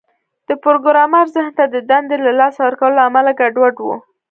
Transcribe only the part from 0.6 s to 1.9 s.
پروګرامر ذهن د